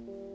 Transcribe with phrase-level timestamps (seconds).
[0.00, 0.33] Want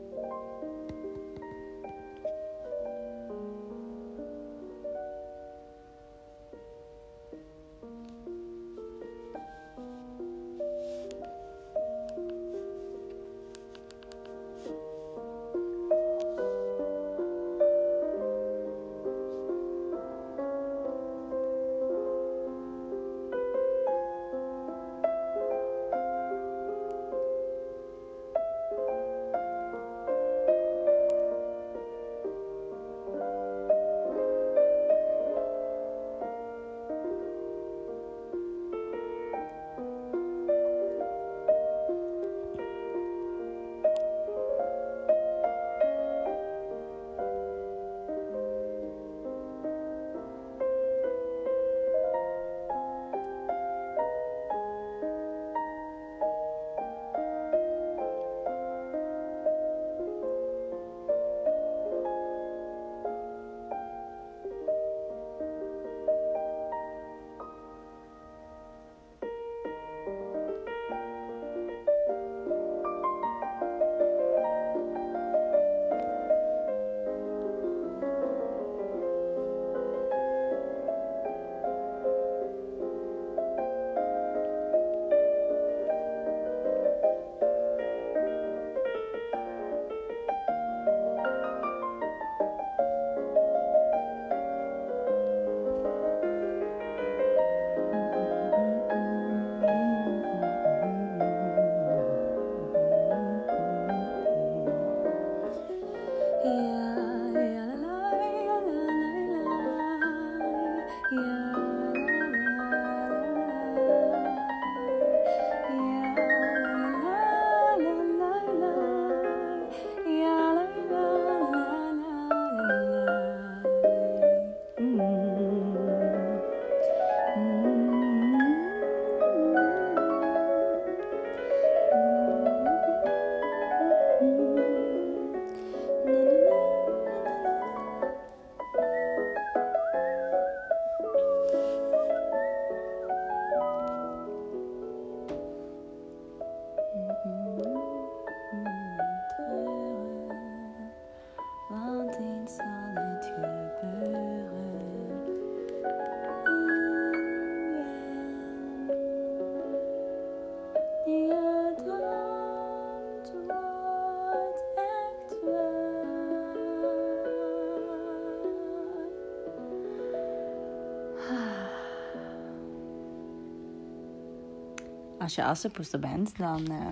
[175.30, 176.86] Als je assenpoester bent, dan eh,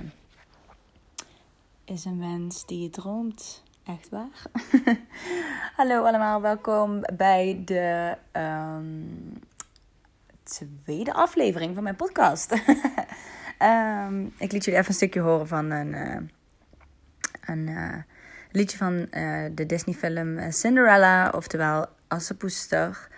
[1.85, 4.43] is een wens die je droomt echt waar.
[5.77, 8.85] Hallo allemaal, welkom bij de ehm,
[10.43, 12.53] tweede aflevering van mijn podcast.
[13.59, 16.21] Ehm, ik liet jullie even een stukje horen van een, eh,
[17.41, 17.97] een eh,
[18.53, 19.07] liedje van
[19.55, 23.09] de Disney film Cinderella, oftewel Assenpoester.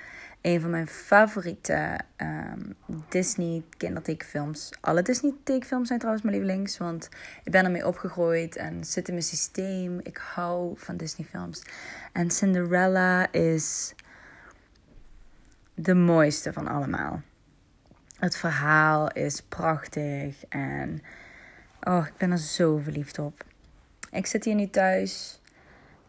[0.41, 2.75] Een van mijn favoriete um,
[3.09, 4.71] Disney kindertekenfilms.
[4.81, 6.79] Alle Disney tekenfilms zijn trouwens mijn lievelings.
[6.79, 7.09] Want
[7.45, 10.01] ik ben ermee opgegroeid en zit in mijn systeem.
[10.03, 11.63] Ik hou van Disney films.
[12.13, 13.95] En Cinderella is
[15.75, 17.23] de mooiste van allemaal.
[18.19, 21.03] Het verhaal is prachtig en
[21.83, 23.45] oh, ik ben er zo verliefd op.
[24.11, 25.41] Ik zit hier nu thuis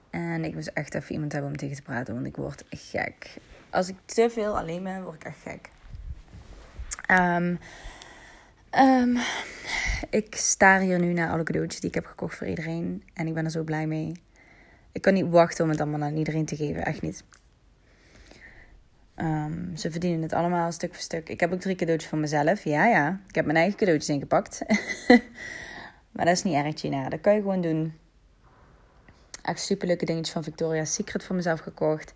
[0.10, 3.40] en ik moest echt even iemand hebben om tegen te praten, want ik word gek
[3.72, 5.70] als ik te veel alleen ben, word ik echt gek.
[7.12, 7.60] Um,
[8.80, 9.18] um,
[10.10, 13.04] ik sta hier nu naar alle cadeautjes die ik heb gekocht voor iedereen.
[13.14, 14.12] En ik ben er zo blij mee.
[14.92, 16.86] Ik kan niet wachten om het allemaal aan iedereen te geven.
[16.86, 17.24] Echt niet.
[19.16, 21.30] Um, ze verdienen het allemaal stuk voor stuk.
[21.30, 22.64] Ik heb ook drie cadeautjes voor mezelf.
[22.64, 23.20] Ja, ja.
[23.28, 24.62] Ik heb mijn eigen cadeautjes ingepakt.
[26.12, 27.10] maar dat is niet erg, Gina.
[27.10, 27.94] Dat kan je gewoon doen.
[29.42, 32.14] Echt superleuke dingetjes van Victoria's Secret voor mezelf gekocht.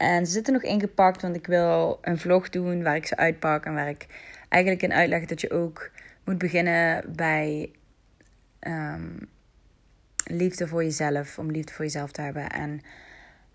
[0.00, 3.64] En ze zitten nog ingepakt, want ik wil een vlog doen waar ik ze uitpak.
[3.64, 4.06] En waar ik
[4.48, 5.90] eigenlijk in uitleg dat je ook
[6.24, 7.70] moet beginnen bij
[8.60, 9.28] um,
[10.24, 11.38] liefde voor jezelf.
[11.38, 12.50] Om liefde voor jezelf te hebben.
[12.50, 12.80] En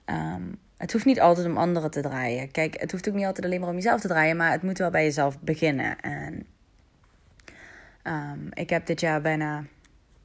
[0.05, 2.51] um, het hoeft niet altijd om anderen te draaien.
[2.51, 4.37] Kijk, het hoeft ook niet altijd alleen maar om jezelf te draaien.
[4.37, 5.99] Maar het moet wel bij jezelf beginnen.
[5.99, 6.45] En
[8.03, 9.63] um, ik heb dit jaar bijna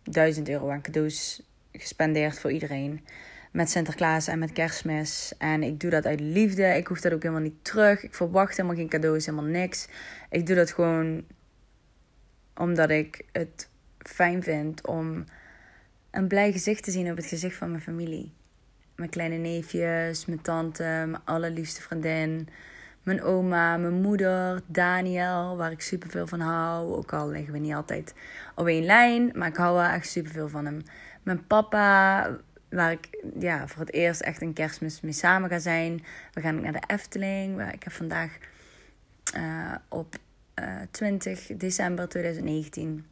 [0.02, 1.42] 1000 euro aan cadeaus
[1.72, 3.04] gespendeerd voor iedereen
[3.50, 5.32] met Sinterklaas en met kerstmis.
[5.38, 6.64] En ik doe dat uit liefde.
[6.64, 8.02] Ik hoef dat ook helemaal niet terug.
[8.02, 9.88] Ik verwacht helemaal geen cadeaus, helemaal niks.
[10.30, 11.24] Ik doe dat gewoon
[12.54, 13.68] omdat ik het
[13.98, 15.24] fijn vind om
[16.10, 18.32] een blij gezicht te zien op het gezicht van mijn familie.
[18.96, 22.48] Mijn kleine neefjes, mijn tante, mijn allerliefste vriendin,
[23.02, 26.94] mijn oma, mijn moeder, Daniel, waar ik superveel van hou.
[26.94, 28.14] Ook al liggen we niet altijd
[28.54, 30.82] op één lijn, maar ik hou wel echt superveel van hem.
[31.22, 32.26] Mijn papa,
[32.70, 33.08] waar ik
[33.38, 36.04] ja, voor het eerst echt een kerstmis mee samen ga zijn.
[36.32, 37.72] We gaan naar de Efteling.
[37.72, 38.38] Ik heb vandaag
[39.36, 40.16] uh, op
[40.54, 43.06] uh, eh, 20 december 2019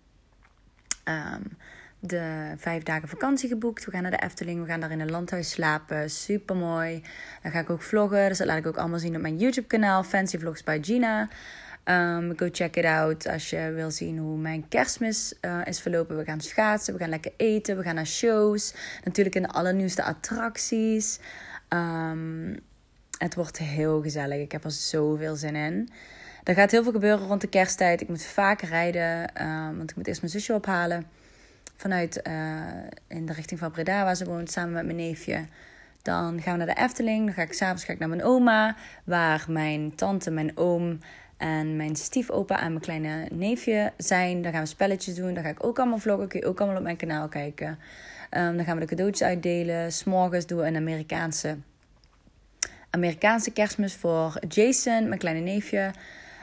[1.04, 1.56] um,
[2.00, 3.84] de vijf dagen vakantie geboekt.
[3.84, 4.60] We gaan naar de Efteling.
[4.60, 6.10] We gaan daar in een landhuis slapen.
[6.10, 7.02] Super mooi.
[7.42, 8.28] Dan ga ik ook vloggen.
[8.28, 10.02] Dus dat laat ik ook allemaal zien op mijn YouTube kanaal.
[10.02, 11.28] Fancy Vlogs by Gina.
[11.90, 16.16] Um, go check it out als je wil zien hoe mijn kerstmis uh, is verlopen.
[16.16, 18.74] We gaan schaatsen, we gaan lekker eten, we gaan naar shows.
[19.04, 21.18] Natuurlijk in de allernieuwste attracties.
[21.68, 22.58] Um,
[23.18, 24.40] het wordt heel gezellig.
[24.40, 25.88] Ik heb er zoveel zin in.
[26.44, 28.00] Er gaat heel veel gebeuren rond de kersttijd.
[28.00, 31.06] Ik moet vaak rijden, um, want ik moet eerst mijn zusje ophalen
[31.76, 32.60] vanuit uh,
[33.06, 35.46] in de richting van Breda, waar ze woont, samen met mijn neefje.
[36.02, 37.24] Dan gaan we naar de Efteling.
[37.24, 40.98] Dan ga ik s'avonds naar mijn oma, waar mijn tante, mijn oom
[41.38, 44.42] en mijn stiefopa en mijn kleine neefje zijn.
[44.42, 45.34] Dan gaan we spelletjes doen.
[45.34, 46.28] Dan ga ik ook allemaal vloggen.
[46.28, 47.78] Kun je ook allemaal op mijn kanaal kijken.
[48.30, 49.92] Um, dan gaan we de cadeautjes uitdelen.
[49.92, 51.56] S'morgens doen we een Amerikaanse,
[52.90, 55.90] Amerikaanse kerstmis voor Jason, mijn kleine neefje.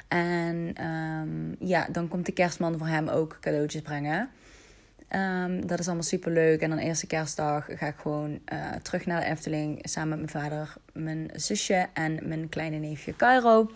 [0.08, 4.30] En um, ja, dan komt de kerstman voor hem ook cadeautjes brengen.
[5.10, 6.62] Um, dat is allemaal super leuk.
[6.62, 9.80] En dan eerste kerstdag ga ik gewoon uh, terug naar de Efteling.
[9.82, 13.72] Samen met mijn vader, mijn zusje en mijn kleine neefje Cairo.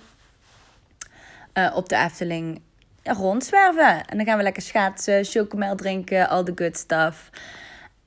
[1.53, 2.61] Uh, op de Efteling
[3.03, 4.05] rondzwerven.
[4.05, 7.29] En dan gaan we lekker schaatsen, chocomel drinken, al de good stuff.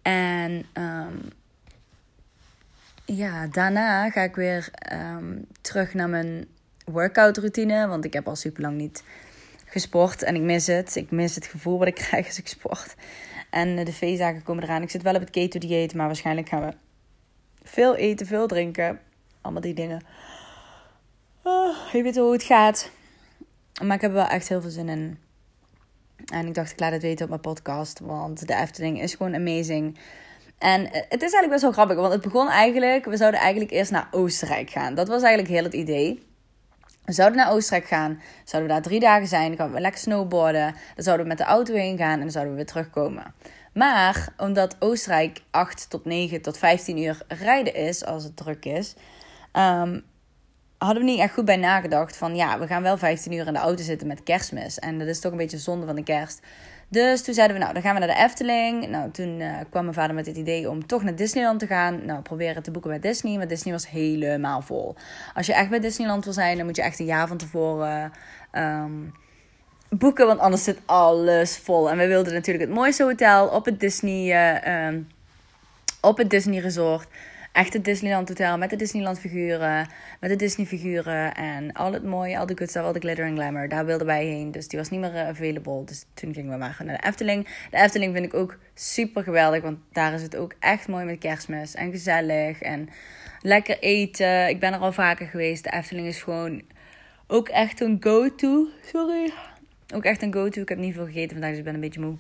[0.03, 1.21] En um,
[3.05, 6.47] ja, daarna ga ik weer um, terug naar mijn
[6.85, 7.87] workout routine.
[7.87, 9.05] Want ik heb al super lang niet
[9.67, 10.97] gesport en ik mis het.
[10.97, 12.95] Ik mis het gevoel wat ik krijg als ik sport.
[13.51, 14.83] En de feestdagen komen eraan.
[14.83, 16.75] Ik zit wel op het keto dieet, maar waarschijnlijk gaan we
[17.63, 19.01] veel eten, veel drinken.
[19.41, 20.05] Allemaal die dingen.
[21.43, 22.91] Oh, je weet hoe het gaat.
[23.81, 25.19] Maar ik heb er wel echt heel veel zin in.
[26.33, 28.01] En ik dacht, ik laat het weten op mijn podcast.
[28.01, 29.99] Want de Efteling is gewoon amazing.
[30.59, 31.97] En het is eigenlijk best wel grappig.
[31.97, 33.05] Want het begon eigenlijk...
[33.05, 34.95] We zouden eigenlijk eerst naar Oostenrijk gaan.
[34.95, 36.23] Dat was eigenlijk heel het idee.
[37.05, 38.23] We zouden naar Oostenrijk gaan.
[38.45, 39.49] Zouden we daar drie dagen zijn.
[39.49, 40.75] Dan gaan we lekker snowboarden.
[40.95, 42.13] Dan zouden we met de auto heen gaan.
[42.13, 43.35] En dan zouden we weer terugkomen.
[43.75, 48.05] Maar omdat Oostenrijk 8 tot 9 tot 15 uur rijden is.
[48.05, 48.95] Als het druk is.
[49.53, 50.05] Um,
[50.85, 52.17] hadden we niet echt goed bij nagedacht.
[52.17, 54.79] Van ja, we gaan wel 15 uur in de auto zitten met kerstmis.
[54.79, 56.41] En dat is toch een beetje zonde van de kerst.
[56.89, 58.89] Dus toen zeiden we, nou, dan gaan we naar de Efteling.
[58.89, 62.05] Nou, toen uh, kwam mijn vader met het idee om toch naar Disneyland te gaan.
[62.05, 63.37] Nou, proberen te boeken bij Disney.
[63.37, 64.95] Maar Disney was helemaal vol.
[65.35, 68.13] Als je echt bij Disneyland wil zijn, dan moet je echt een jaar van tevoren
[68.53, 69.15] um,
[69.89, 70.27] boeken.
[70.27, 71.91] Want anders zit alles vol.
[71.91, 75.09] En we wilden natuurlijk het mooiste hotel op het Disney, uh, um,
[76.01, 77.07] op het Disney Resort
[77.53, 79.89] echt het Disneyland Hotel met de Disneyland figuren,
[80.21, 83.35] met de Disney figuren en al het mooie, al de good al de glitter en
[83.35, 83.69] glamour.
[83.69, 85.85] Daar wilden wij heen, dus die was niet meer uh, available.
[85.85, 87.49] Dus toen gingen we maar naar de Efteling.
[87.71, 91.19] De Efteling vind ik ook super geweldig, want daar is het ook echt mooi met
[91.19, 92.89] kerstmis en gezellig en
[93.41, 94.49] lekker eten.
[94.49, 95.65] Ik ben er al vaker geweest.
[95.65, 96.63] De Efteling is gewoon
[97.27, 98.69] ook echt een go-to.
[98.85, 99.33] Sorry.
[99.95, 100.61] Ook echt een go-to.
[100.61, 102.17] Ik heb niet veel gegeten vandaag, dus ik ben een beetje moe.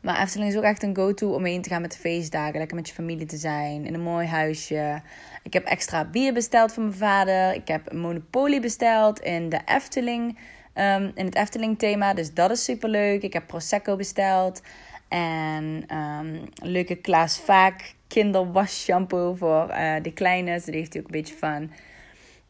[0.00, 2.58] Maar Efteling is ook echt een go-to om heen te gaan met de feestdagen.
[2.58, 3.84] Lekker met je familie te zijn.
[3.86, 5.02] In een mooi huisje.
[5.42, 7.54] Ik heb extra bier besteld voor mijn vader.
[7.54, 10.38] Ik heb een Monopoly besteld in de Efteling.
[10.74, 12.14] Um, in het Efteling thema.
[12.14, 13.22] Dus dat is super leuk.
[13.22, 14.62] Ik heb Prosecco besteld.
[15.08, 20.52] En um, leuke Klaas Vaak kinderwas shampoo voor uh, de kleine.
[20.52, 21.70] Dus die heeft hij ook een beetje van.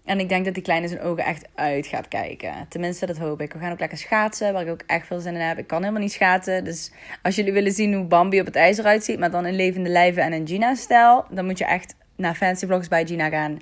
[0.04, 2.66] En ik denk dat die kleine zijn ogen echt uit gaat kijken.
[2.68, 3.52] Tenminste, dat hoop ik.
[3.52, 5.58] We gaan ook lekker schaatsen, waar ik ook echt veel zin in heb.
[5.58, 6.64] Ik kan helemaal niet schaatsen.
[6.64, 6.92] Dus
[7.22, 9.88] als jullie willen zien hoe Bambi op het ijs eruit ziet, maar dan in levende
[9.88, 13.58] lijven en in Gina-stijl, dan moet je echt naar Fancy Vlogs bij Gina gaan.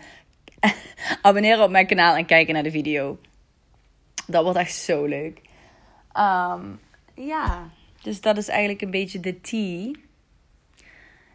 [1.22, 3.18] Abonneren op mijn kanaal en kijken naar de video.
[4.26, 5.40] Dat wordt echt zo leuk.
[6.14, 6.80] Um,
[7.14, 7.70] ja,
[8.02, 9.90] dus dat is eigenlijk een beetje de tea.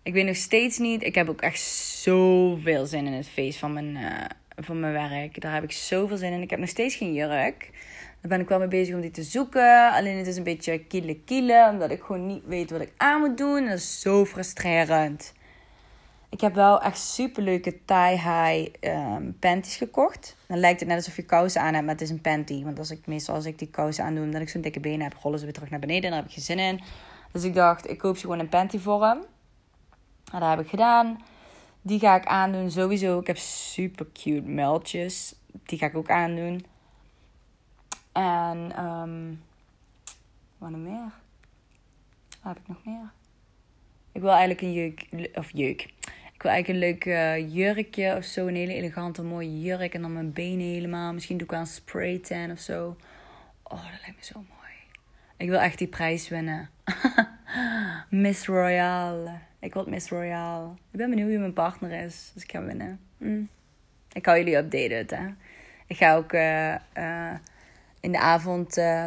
[0.03, 1.03] Ik weet nog steeds niet.
[1.03, 1.61] Ik heb ook echt
[2.01, 3.95] zoveel zin in het feest van mijn.
[3.95, 4.23] Uh,
[4.55, 5.41] van mijn werk.
[5.41, 6.41] Daar heb ik zoveel zin in.
[6.41, 7.69] Ik heb nog steeds geen jurk.
[8.21, 9.91] Daar ben ik wel mee bezig om die te zoeken.
[9.91, 11.67] Alleen het is een beetje kiele kiele.
[11.71, 13.65] Omdat ik gewoon niet weet wat ik aan moet doen.
[13.65, 15.33] Dat is zo frustrerend.
[16.29, 20.35] Ik heb wel echt super leuke tie-high um, panties gekocht.
[20.47, 22.63] Dan lijkt het net alsof je kousen aan hebt, maar het is een panty.
[22.63, 25.13] Want als ik meestal als ik die kousen aandoe, omdat ik zo'n dikke benen heb,
[25.21, 26.03] rollen ze weer terug naar beneden.
[26.03, 26.81] En daar heb ik geen zin in.
[27.31, 29.25] Dus ik dacht, ik koop ze gewoon in panty vorm.
[30.31, 31.17] En dat heb ik gedaan.
[31.85, 33.19] Die ga ik aandoen sowieso.
[33.19, 35.35] Ik heb super cute meldjes.
[35.65, 36.65] Die ga ik ook aandoen.
[38.11, 39.41] En um,
[40.57, 41.11] wat nog meer?
[42.41, 43.11] Wat heb ik nog meer?
[44.11, 45.81] Ik wil eigenlijk een jeuk, of jeuk.
[46.33, 48.47] Ik wil eigenlijk een leuk uh, jurkje of zo.
[48.47, 49.93] Een hele elegante, mooie jurk.
[49.93, 51.13] En dan mijn benen helemaal.
[51.13, 52.95] Misschien doe ik aan een spray tan of zo.
[53.63, 54.73] Oh, dat lijkt me zo mooi.
[55.37, 56.69] Ik wil echt die prijs winnen.
[58.09, 59.31] Miss Royale.
[59.63, 60.67] Ik wil Miss Royale.
[60.91, 62.31] Ik ben benieuwd wie mijn partner is.
[62.33, 62.99] Dus ik ga winnen.
[63.17, 63.49] Mm.
[64.13, 65.17] Ik hou jullie updaten.
[65.17, 65.33] Hè.
[65.87, 67.33] Ik ga ook uh, uh,
[67.99, 68.77] in de avond...
[68.77, 69.05] Uh,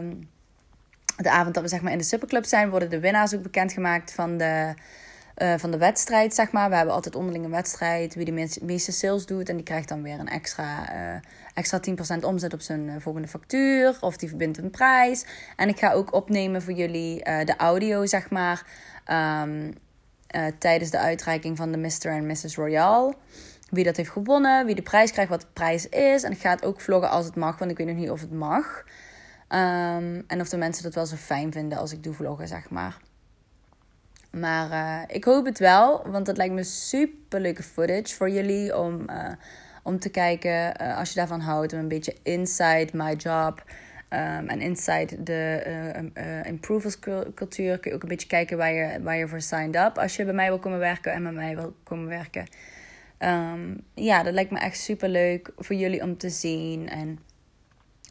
[1.16, 2.70] de avond dat we zeg maar, in de superclub zijn...
[2.70, 4.74] worden de winnaars ook bekendgemaakt van de...
[5.42, 6.68] Uh, van de wedstrijd, zeg maar.
[6.68, 8.14] We hebben altijd onderling een wedstrijd.
[8.14, 9.48] Wie de meeste sales doet.
[9.48, 11.22] En die krijgt dan weer een extra,
[11.54, 11.80] extra
[12.20, 13.96] 10% omzet op zijn volgende factuur.
[14.00, 15.26] Of die verbindt een prijs.
[15.56, 18.66] En ik ga ook opnemen voor jullie de audio, zeg maar.
[19.42, 19.72] Um,
[20.58, 22.06] tijdens de uitreiking van de Mr.
[22.06, 22.56] en Mrs.
[22.56, 23.14] Royale.
[23.70, 26.22] Wie dat heeft gewonnen, wie de prijs krijgt, wat de prijs is.
[26.22, 28.20] En ik ga het ook vloggen als het mag, want ik weet nog niet of
[28.20, 28.84] het mag.
[29.48, 32.70] Um, en of de mensen dat wel zo fijn vinden als ik doe vloggen, zeg
[32.70, 32.96] maar.
[34.30, 38.78] Maar uh, ik hoop het wel, want het lijkt me super leuke footage voor jullie
[38.78, 39.32] om, uh,
[39.82, 40.76] om te kijken.
[40.76, 43.64] Als je daarvan houdt, een beetje inside my job.
[44.16, 45.62] Um, en inside de
[46.44, 46.98] improvers
[47.34, 49.98] cultuur kun je ook een beetje kijken waar je, waar je voor signed up.
[49.98, 52.46] Als je bij mij wil komen werken en met mij wil komen werken.
[53.18, 56.88] Um, ja, dat lijkt me echt super leuk voor jullie om te zien.
[56.88, 57.18] En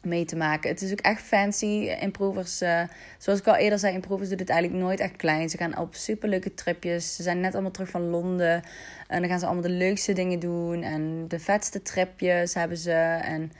[0.02, 0.70] mee te maken.
[0.70, 1.96] Het is ook echt fancy.
[2.00, 2.82] Improvers, uh,
[3.18, 5.48] zoals ik al eerder zei, Improvers doet het eigenlijk nooit echt klein.
[5.48, 7.14] Ze gaan op superleuke tripjes.
[7.16, 8.62] Ze zijn net allemaal terug van Londen.
[9.08, 10.82] En dan gaan ze allemaal de leukste dingen doen.
[10.82, 12.92] En de vetste tripjes hebben ze.
[13.22, 13.52] En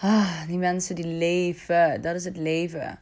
[0.00, 2.00] ah, die mensen die leven.
[2.02, 2.98] Dat is het leven.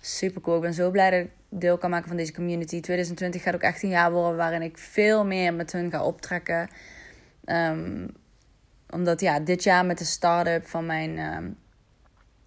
[0.00, 0.56] Super cool.
[0.56, 2.80] Ik ben zo blij dat ik deel kan maken van deze community.
[2.80, 6.68] 2020 gaat ook echt een jaar worden waarin ik veel meer met hun ga optrekken.
[7.44, 8.10] Um,
[8.90, 11.56] omdat ja, dit jaar met de start-up van mijn, um,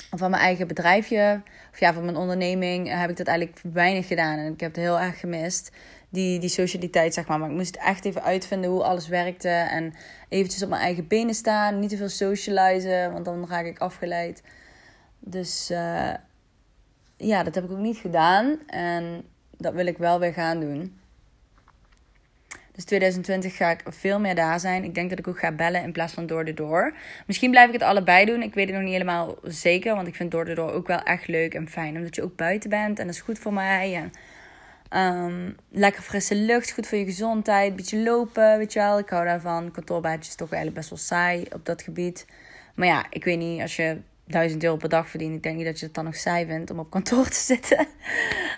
[0.09, 1.41] van mijn eigen bedrijfje,
[1.71, 4.37] of ja, van mijn onderneming, heb ik dat eigenlijk weinig gedaan.
[4.37, 5.71] En ik heb het heel erg gemist.
[6.13, 7.39] Die, die socialiteit, zeg maar.
[7.39, 9.49] Maar ik moest echt even uitvinden hoe alles werkte.
[9.49, 9.93] En
[10.29, 11.79] eventjes op mijn eigen benen staan.
[11.79, 14.43] Niet te veel socializen, want dan raak ik afgeleid.
[15.19, 16.13] Dus uh,
[17.17, 18.59] ja, dat heb ik ook niet gedaan.
[18.67, 19.23] En
[19.57, 20.99] dat wil ik wel weer gaan doen.
[22.71, 24.83] Dus 2020 ga ik veel meer daar zijn.
[24.83, 26.95] Ik denk dat ik ook ga bellen in plaats van door de door.
[27.27, 28.41] Misschien blijf ik het allebei doen.
[28.41, 29.95] Ik weet het nog niet helemaal zeker.
[29.95, 31.97] Want ik vind door de door ook wel echt leuk en fijn.
[31.97, 32.99] Omdat je ook buiten bent.
[32.99, 33.95] En dat is goed voor mij.
[33.95, 34.11] En
[34.95, 36.71] um, lekker frisse lucht.
[36.71, 37.75] Goed voor je gezondheid.
[37.75, 38.57] Beetje lopen.
[38.57, 38.99] Weet je wel.
[38.99, 39.71] Ik hou daarvan.
[39.71, 42.25] Kantoorbaantjes is toch eigenlijk best wel saai op dat gebied.
[42.75, 43.61] Maar ja, ik weet niet.
[43.61, 45.43] Als je 1000 euro per dag verdient.
[45.43, 47.87] Denk niet dat je het dan nog saai vindt om op kantoor te zitten.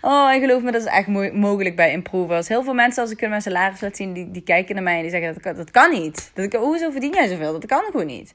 [0.01, 2.47] Oh, en geloof me, dat is echt mo mogelijk bij improvers.
[2.47, 4.95] Heel veel mensen, als ik hun mijn salaris laat zien, die, die kijken naar mij
[4.95, 6.31] en die zeggen: dat kan, dat kan niet.
[6.33, 7.51] Dat, hoezo verdien jij zoveel?
[7.51, 8.33] Dat kan gewoon niet.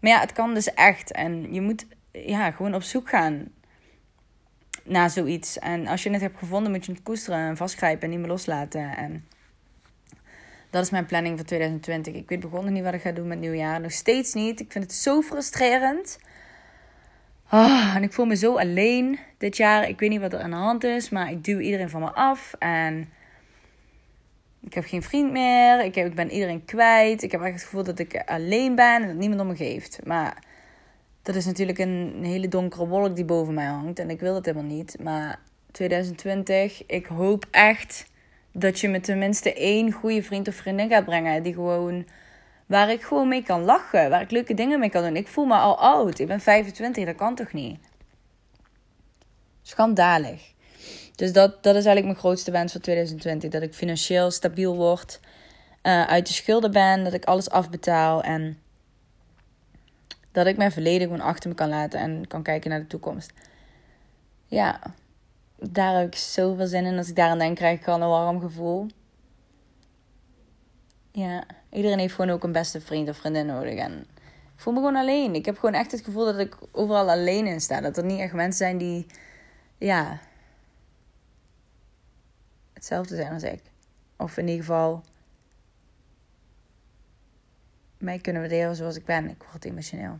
[0.00, 1.12] Maar ja, het kan dus echt.
[1.12, 3.48] En je moet ja, gewoon op zoek gaan
[4.84, 5.58] naar zoiets.
[5.58, 8.28] En als je het hebt gevonden, moet je het koesteren en vastgrijpen en niet meer
[8.28, 8.96] loslaten.
[8.96, 9.26] En
[10.70, 12.14] dat is mijn planning voor 2020.
[12.14, 13.80] Ik weet begonnen niet wat ik ga doen met nieuwjaar.
[13.80, 14.60] Nog steeds niet.
[14.60, 16.18] Ik vind het zo frustrerend.
[17.50, 19.88] Oh, en ik voel me zo alleen dit jaar.
[19.88, 22.12] Ik weet niet wat er aan de hand is, maar ik duw iedereen van me
[22.12, 22.54] af.
[22.58, 23.12] En
[24.60, 25.84] ik heb geen vriend meer.
[25.84, 27.22] Ik, heb, ik ben iedereen kwijt.
[27.22, 30.00] Ik heb echt het gevoel dat ik alleen ben en dat niemand om me geeft.
[30.04, 30.42] Maar
[31.22, 33.98] dat is natuurlijk een hele donkere wolk die boven mij hangt.
[33.98, 34.96] En ik wil het helemaal niet.
[35.02, 35.38] Maar
[35.70, 38.06] 2020, ik hoop echt
[38.52, 41.42] dat je me tenminste één goede vriend of vriendin gaat brengen.
[41.42, 42.04] Die gewoon
[42.72, 44.10] Waar ik gewoon mee kan lachen.
[44.10, 45.16] Waar ik leuke dingen mee kan doen.
[45.16, 46.18] Ik voel me al oud.
[46.18, 47.04] Ik ben 25.
[47.04, 47.78] Dat kan toch niet?
[49.62, 50.52] Schandalig.
[51.14, 53.50] Dus dat, dat is eigenlijk mijn grootste wens voor 2020.
[53.50, 55.20] Dat ik financieel stabiel word.
[55.82, 57.04] Uh, uit de schulden ben.
[57.04, 58.22] Dat ik alles afbetaal.
[58.22, 58.58] En
[60.32, 62.00] dat ik mijn verleden gewoon achter me kan laten.
[62.00, 63.32] En kan kijken naar de toekomst.
[64.46, 64.80] Ja,
[65.56, 66.96] daar heb ik zoveel zin in.
[66.96, 68.86] Als ik daar aan denk, krijg ik al een warm gevoel.
[71.10, 73.78] Ja, iedereen heeft gewoon ook een beste vriend of vriendin nodig.
[73.78, 74.06] En
[74.54, 75.34] ik voel me gewoon alleen.
[75.34, 77.80] Ik heb gewoon echt het gevoel dat ik overal alleen in sta.
[77.80, 79.06] Dat er niet echt mensen zijn die,
[79.78, 80.18] ja,
[82.72, 83.60] hetzelfde zijn als ik.
[84.16, 85.02] Of in ieder geval
[88.02, 89.28] mij kunnen waarderen zoals ik ben.
[89.28, 90.18] Ik word emotioneel.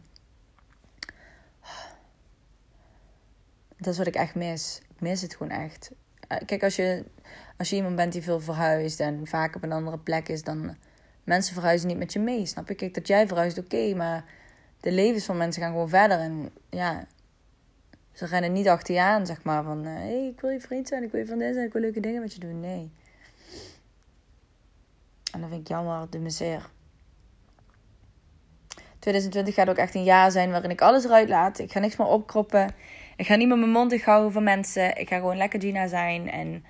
[3.77, 4.81] Dat is wat ik echt mis.
[4.95, 5.91] Ik mis het gewoon echt.
[6.29, 7.05] Eh, kijk, als je,
[7.57, 10.77] als je iemand bent die veel verhuist en vaak op een andere plek is, dan
[11.25, 12.47] mensen verhuizen niet met je mee.
[12.47, 12.75] Snap je?
[12.75, 14.25] Kijk, dat jij verhuist, oké, maar
[14.81, 16.19] de levens van mensen gaan gewoon verder.
[16.19, 17.07] En ja,
[18.13, 20.61] ze rennen niet achter je aan, zeg maar, van hé, eh, hey, ik wil je
[20.61, 22.61] vriend zijn, ik wil je van zijn, ik wil leuke dingen met je doen.
[22.61, 22.91] Nee.
[25.33, 26.71] En dat vind ik jammer, de miseer.
[29.03, 31.59] 2020 gaat ook echt een jaar zijn waarin ik alles eruit laat.
[31.59, 32.75] Ik ga niks meer opkroppen.
[33.17, 34.97] Ik ga niet meer mijn mond dicht houden van mensen.
[34.99, 36.31] Ik ga gewoon lekker Gina zijn.
[36.31, 36.65] En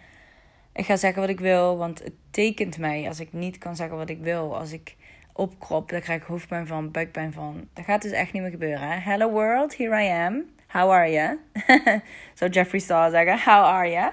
[0.73, 3.97] Ik ga zeggen wat ik wil, want het tekent mij als ik niet kan zeggen
[3.97, 4.57] wat ik wil.
[4.57, 4.97] Als ik
[5.33, 7.69] opkrop, dan krijg ik hoofdpijn van, buikpijn van.
[7.73, 8.89] Dat gaat dus echt niet meer gebeuren.
[8.89, 8.99] Hè?
[9.11, 10.45] Hello world, here I am.
[10.67, 11.39] How are you?
[12.35, 13.39] Zou Jeffrey Star zeggen.
[13.53, 14.11] How are you?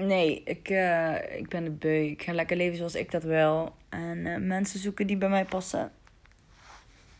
[0.00, 2.10] Nee, ik, uh, ik ben de beu.
[2.10, 3.74] Ik ga lekker leven zoals ik dat wil.
[3.88, 5.92] En uh, mensen zoeken die bij mij passen.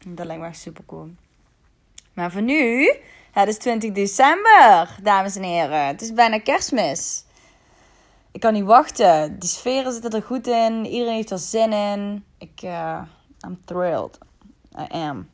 [0.06, 1.10] Dat lijkt me echt super cool.
[2.12, 2.92] Maar voor nu,
[3.32, 5.86] het is 20 december, dames en heren.
[5.86, 7.24] Het is bijna kerstmis.
[8.32, 9.38] Ik kan niet wachten.
[9.38, 10.86] Die sferen zitten er goed in.
[10.86, 12.24] Iedereen heeft er zin in.
[12.38, 13.02] Ik, uh,
[13.46, 14.18] I'm thrilled.
[14.78, 15.28] I am.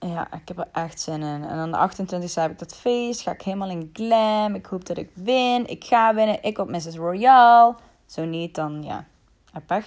[0.00, 1.44] Ja, ik heb er echt zin in.
[1.44, 3.20] En dan de 28 heb ik dat feest.
[3.20, 4.54] Ga ik helemaal in glam.
[4.54, 5.66] Ik hoop dat ik win.
[5.66, 6.42] Ik ga winnen.
[6.42, 6.96] Ik op Mrs.
[6.96, 7.74] Royale.
[8.06, 9.06] Zo niet, dan ja,
[9.52, 9.84] heb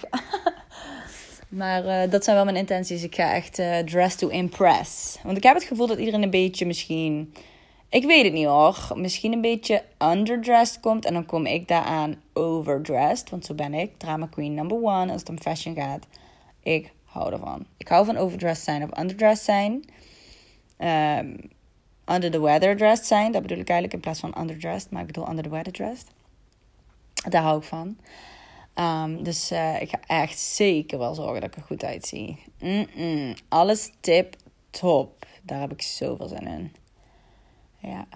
[1.48, 3.02] maar uh, dat zijn wel mijn intenties.
[3.02, 5.18] Ik ga echt uh, dress to impress.
[5.22, 7.34] Want ik heb het gevoel dat iedereen een beetje misschien...
[7.88, 8.90] Ik weet het niet hoor.
[8.94, 11.04] Misschien een beetje underdressed komt.
[11.04, 13.30] En dan kom ik daaraan overdressed.
[13.30, 13.98] Want zo ben ik.
[13.98, 15.12] Drama queen number one.
[15.12, 16.06] Als het om fashion gaat.
[16.62, 17.66] Ik hou ervan.
[17.76, 19.84] Ik hou van overdressed zijn of underdressed zijn.
[20.82, 21.50] Um,
[22.06, 23.32] under the weather dressed zijn.
[23.32, 24.90] Dat bedoel ik eigenlijk in plaats van underdressed.
[24.90, 26.06] Maar ik bedoel under the weather dressed.
[27.28, 27.96] Daar hou ik van.
[28.74, 32.38] Um, dus uh, ik ga echt zeker wel zorgen dat ik er goed uitzie.
[33.48, 34.36] Alles tip
[34.70, 35.26] top.
[35.42, 36.72] Daar heb ik zoveel zin in.
[37.78, 38.06] Ja.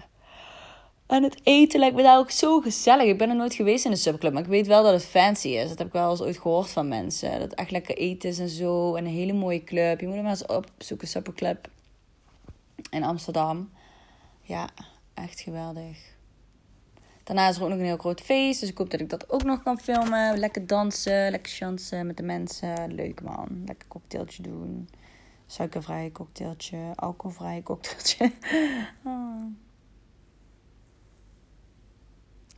[1.07, 3.05] En het eten lijkt me daar ook zo gezellig.
[3.05, 5.47] Ik ben er nooit geweest in een subclub, maar ik weet wel dat het fancy
[5.47, 5.69] is.
[5.69, 7.31] Dat heb ik wel eens ooit gehoord van mensen.
[7.31, 8.95] Dat het echt lekker eten is en zo.
[8.95, 9.99] En een hele mooie club.
[9.99, 11.69] Je moet hem maar eens opzoeken, Superclub.
[12.89, 13.71] In Amsterdam.
[14.41, 14.69] Ja,
[15.13, 16.15] echt geweldig.
[17.23, 18.59] Daarna is er ook nog een heel groot feest.
[18.59, 20.37] Dus ik hoop dat ik dat ook nog kan filmen.
[20.37, 22.93] Lekker dansen, lekker chansen met de mensen.
[22.93, 23.63] Leuk man.
[23.65, 24.89] Lekker cocktailtje doen.
[25.45, 26.91] Suikervrij cocktailtje.
[26.95, 28.31] Alcoholvrij cocktailtje.
[29.03, 29.43] oh.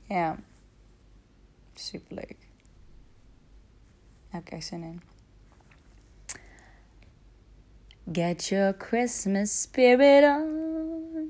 [0.08, 0.38] Ja.
[1.74, 2.38] Super leuk.
[4.30, 5.02] Heb ik echt zin in.
[8.12, 11.30] Get your Christmas spirit on.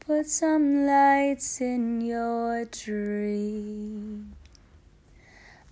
[0.00, 4.24] Put some lights in your tree.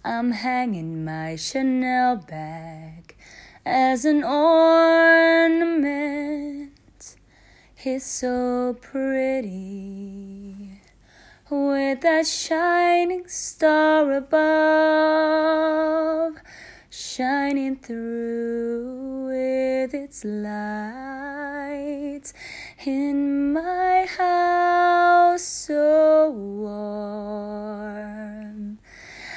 [0.05, 3.17] I'm hanging my Chanel bag
[3.67, 5.89] as an ornament.
[7.83, 10.79] It's so pretty
[11.51, 14.39] with that shining star above
[16.99, 21.53] shining through with its light
[22.85, 27.39] in my house so warm.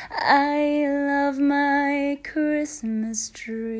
[0.10, 3.71] I love my Christmas tree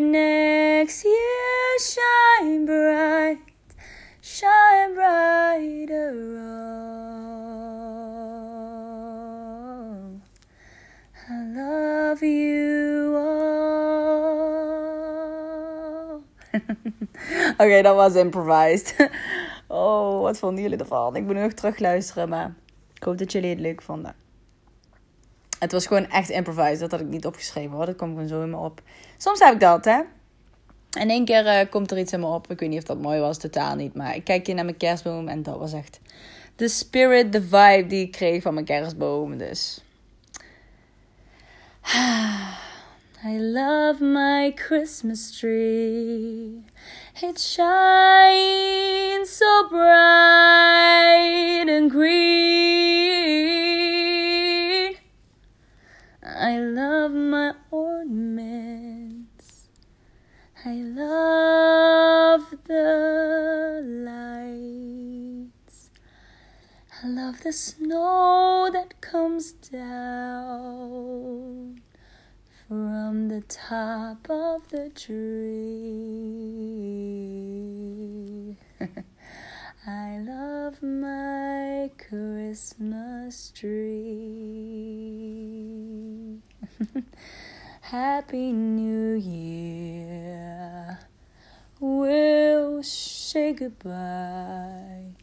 [0.00, 3.38] Next year shine bright
[4.20, 7.00] shine brighter all.
[11.30, 13.62] I love you all.
[17.52, 18.94] Oké, okay, dat was improvised.
[19.68, 21.16] Oh, wat vonden jullie ervan?
[21.16, 22.54] Ik moet nog terugluisteren, maar
[22.94, 24.25] ik hoop dat jullie het leuk vonden.
[25.58, 26.80] Het was gewoon echt improvised.
[26.80, 27.86] Dat had ik niet opgeschreven hoor.
[27.86, 28.80] Dat kwam gewoon zo in me op.
[29.16, 30.00] Soms heb ik dat, hè.
[30.90, 32.50] En één keer uh, komt er iets in me op.
[32.50, 33.94] Ik weet niet of dat mooi was, totaal niet.
[33.94, 36.00] Maar ik kijk hier naar mijn kerstboom en dat was echt
[36.56, 39.38] de spirit, de vibe die ik kreeg van mijn kerstboom.
[39.38, 39.80] Dus.
[43.24, 46.64] I love my Christmas tree.
[47.22, 53.65] It shines so bright and green.
[56.46, 59.46] I love my ornaments.
[60.64, 65.90] I love the lights.
[67.02, 70.62] I love the snow that comes down
[72.68, 75.16] from the top of the tree.
[79.84, 84.85] I love my Christmas tree.
[87.80, 90.98] Happy New Year.
[92.82, 95.14] say goodbye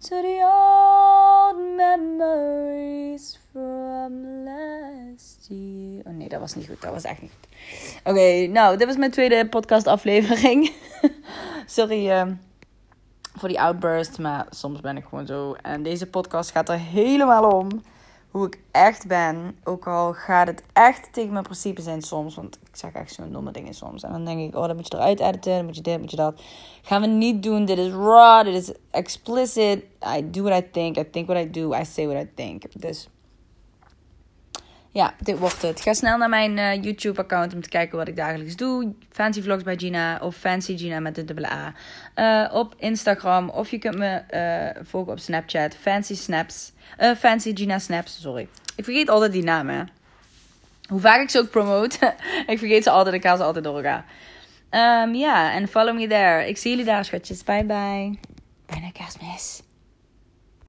[0.00, 6.02] to the old memories from last year.
[6.06, 6.80] Oh nee, dat was niet goed.
[6.80, 7.48] Dat was echt niet goed.
[8.04, 10.72] Oké, nou, dit was mijn tweede podcast aflevering.
[11.66, 12.26] Sorry uh,
[13.34, 15.54] voor die outburst, maar soms ben ik gewoon zo.
[15.62, 17.68] En deze podcast gaat er helemaal om
[18.30, 19.56] hoe ik echt ben.
[19.64, 22.34] Ook al gaat het echt tegen mijn principes zijn soms.
[22.34, 24.02] Want ik zeg echt zo'n domme dingen soms.
[24.02, 25.56] En dan denk ik, oh, dan moet je eruit editen.
[25.56, 26.42] Dan moet je dit, moet je dat.
[26.82, 27.64] Gaan we niet doen.
[27.64, 28.44] Dit is raw.
[28.44, 29.84] Dit is explicit.
[30.16, 30.96] I do what I think.
[30.96, 31.74] I think what I do.
[31.74, 32.80] I say what I think.
[32.80, 33.08] Dus
[34.98, 35.80] ja, dit wordt het.
[35.80, 38.92] Ga snel naar mijn uh, YouTube-account om te kijken wat ik dagelijks doe.
[39.10, 41.74] Fancy Vlogs bij Gina of Fancy Gina met de dubbele A.
[42.16, 45.76] Uh, op Instagram of je kunt me uh, volgen op Snapchat.
[45.80, 46.72] Fancy Snaps.
[47.18, 48.48] Fancy Gina Snaps, sorry.
[48.76, 49.88] Ik vergeet altijd die namen.
[50.88, 52.14] Hoe vaak ik ze ook promote.
[52.46, 53.14] ik vergeet ze altijd.
[53.14, 54.04] Ik ga ze altijd doorgaan.
[54.70, 56.48] Um, ja, en follow me there.
[56.48, 57.44] Ik zie jullie daar, schatjes.
[57.44, 58.18] Bye bye.
[58.66, 59.67] Bijna kerstmis.